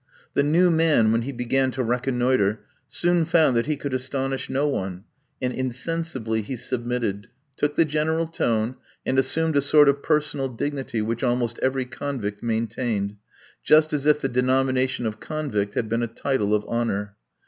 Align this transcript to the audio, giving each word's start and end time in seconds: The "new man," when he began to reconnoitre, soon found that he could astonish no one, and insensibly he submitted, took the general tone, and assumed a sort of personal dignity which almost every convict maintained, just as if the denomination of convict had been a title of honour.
The 0.33 0.41
"new 0.41 0.71
man," 0.71 1.11
when 1.11 1.21
he 1.21 1.31
began 1.31 1.69
to 1.73 1.83
reconnoitre, 1.83 2.61
soon 2.87 3.23
found 3.23 3.55
that 3.55 3.67
he 3.67 3.75
could 3.75 3.93
astonish 3.93 4.49
no 4.49 4.67
one, 4.67 5.03
and 5.39 5.53
insensibly 5.53 6.41
he 6.41 6.57
submitted, 6.57 7.27
took 7.55 7.75
the 7.75 7.85
general 7.85 8.25
tone, 8.25 8.77
and 9.05 9.19
assumed 9.19 9.55
a 9.57 9.61
sort 9.61 9.87
of 9.87 10.01
personal 10.01 10.49
dignity 10.49 11.03
which 11.03 11.23
almost 11.23 11.59
every 11.61 11.85
convict 11.85 12.41
maintained, 12.41 13.17
just 13.63 13.93
as 13.93 14.07
if 14.07 14.19
the 14.21 14.27
denomination 14.27 15.05
of 15.05 15.19
convict 15.19 15.75
had 15.75 15.87
been 15.87 16.01
a 16.01 16.07
title 16.07 16.55
of 16.55 16.63
honour. 16.65 17.15